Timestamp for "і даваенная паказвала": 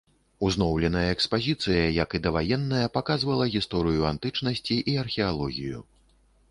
2.19-3.45